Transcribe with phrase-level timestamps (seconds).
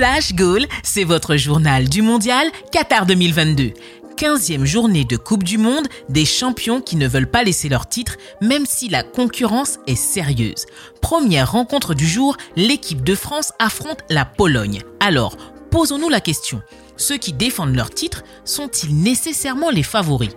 [0.00, 3.74] Flash Goal, c'est votre journal du mondial Qatar 2022.
[4.16, 8.16] 15e journée de Coupe du Monde, des champions qui ne veulent pas laisser leur titre,
[8.40, 10.64] même si la concurrence est sérieuse.
[11.02, 14.80] Première rencontre du jour, l'équipe de France affronte la Pologne.
[15.00, 15.36] Alors,
[15.70, 16.62] posons-nous la question,
[16.96, 20.30] ceux qui défendent leur titre sont-ils nécessairement les favoris?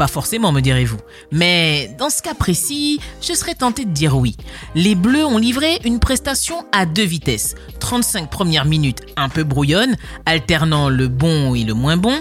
[0.00, 0.96] Pas forcément, me direz-vous.
[1.30, 4.34] Mais dans ce cas précis, je serais tenté de dire oui.
[4.74, 7.54] Les Bleus ont livré une prestation à deux vitesses.
[7.80, 12.14] 35 premières minutes un peu brouillonnes, alternant le bon et le moins bon,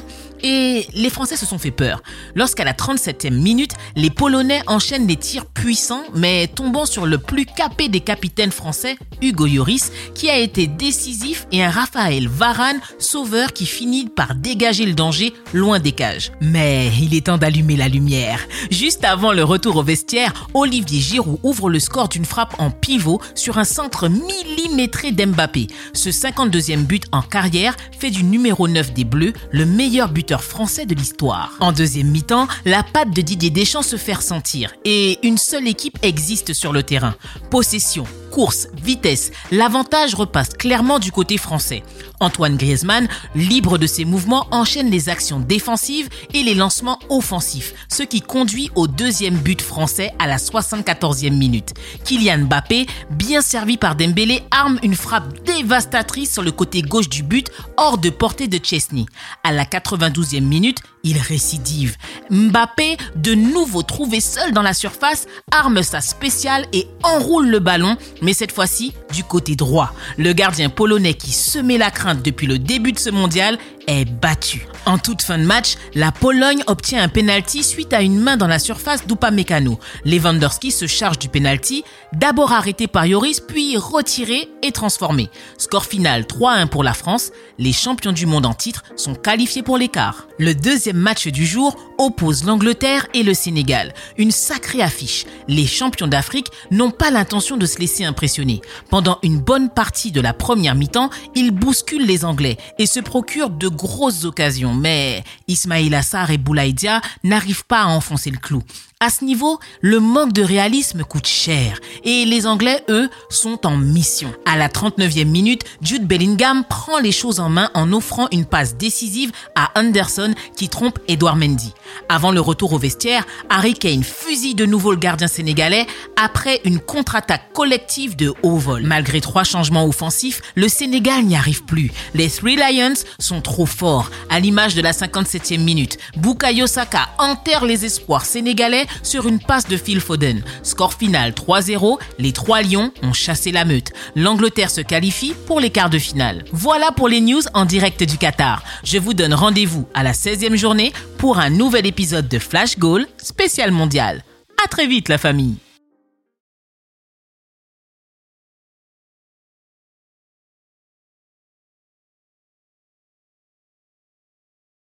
[0.44, 2.02] et les Français se sont fait peur.
[2.36, 7.46] Lorsqu'à la 37e minute, les Polonais enchaînent des tirs puissants, mais tombant sur le plus
[7.46, 13.54] capé des capitaines français, Hugo Lloris, qui a été décisif, et un Raphaël Varane, sauveur,
[13.54, 16.32] qui finit par dégager le danger loin des cages.
[16.42, 18.40] Mais il est temps d'allumer la lumière.
[18.72, 23.22] Juste avant le retour au vestiaire, Olivier Giroud ouvre le score d'une frappe en pivot
[23.36, 25.68] sur un centre millimétré d'Mbappé.
[25.94, 30.94] Ce 52e but en carrière fait du numéro 9 des Bleus le meilleur français de
[30.94, 31.54] l'histoire.
[31.60, 35.98] En deuxième mi-temps, la patte de Didier Deschamps se fait ressentir et une seule équipe
[36.04, 37.16] existe sur le terrain.
[37.50, 41.84] Possession, course, vitesse, l'avantage repasse clairement du côté français.
[42.20, 48.04] Antoine Griezmann, libre de ses mouvements, enchaîne les actions défensives et les lancements offensifs, ce
[48.04, 51.74] qui conduit au deuxième but français à la 74e minute.
[52.04, 57.24] Kylian Mbappé, bien servi par Dembélé, arme une frappe dévastatrice sur le côté gauche du
[57.24, 59.06] but, hors de portée de Chesney.
[59.44, 61.96] À la 92e minute, il récidive.
[62.30, 67.96] Mbappé, de nouveau trouvé seul dans la surface, arme sa spéciale et enroule le ballon,
[68.22, 69.94] mais cette fois-ci du côté droit.
[70.18, 74.68] Le gardien polonais qui semait la crainte depuis le début de ce mondial est battu.
[74.86, 78.48] En toute fin de match, la Pologne obtient un penalty suite à une main dans
[78.48, 79.80] la surface d'Upamecano.
[80.06, 85.30] Lewandowski se charge du penalty, d'abord arrêté par Yoris, puis retiré et transformé.
[85.58, 87.32] Score final 3-1 pour la France.
[87.58, 90.28] Les champions du monde en titre sont qualifiés pour l'écart.
[90.38, 93.94] Le deuxième match du jour oppose l'Angleterre et le Sénégal.
[94.18, 95.26] Une sacrée affiche.
[95.48, 98.62] Les champions d'Afrique n'ont pas l'intention de se laisser impressionner.
[98.90, 103.50] Pendant une bonne partie de la première mi-temps, ils bousculent les Anglais et se procurent
[103.52, 108.64] de grosses occasions, mais Ismail Assar et Boulaïdia n'arrivent pas à enfoncer le clou.
[109.02, 113.78] À ce niveau, le manque de réalisme coûte cher et les Anglais, eux, sont en
[113.78, 114.34] mission.
[114.46, 118.76] À la 39e minute, Jude Bellingham prend les choses en main en offrant une passe
[118.76, 121.74] décisive à Anderson qui trompe Edouard Mendy.
[122.10, 125.88] Avant le retour au vestiaire, Harry Kane fusille de nouveau le gardien sénégalais
[126.22, 128.84] après une contre-attaque collective de haut vol.
[128.84, 131.90] Malgré trois changements offensifs, le Sénégal n'y arrive plus.
[132.16, 134.12] Les Three Lions sont trop forts.
[134.30, 139.68] À l'image de la 57e minute, Bukayo Saka enterre les espoirs sénégalais sur une passe
[139.68, 140.44] de Phil Foden.
[140.64, 143.92] Score final 3-0, les trois Lions ont chassé la meute.
[144.16, 146.46] L'Angleterre se qualifie pour les quarts de finale.
[146.52, 148.64] Voilà pour les news en direct du Qatar.
[148.84, 153.08] Je vous donne rendez-vous à la 16e journée pour un nouvel épisode de Flash Goal
[153.18, 154.24] spécial mondial.
[154.64, 155.56] À très vite la famille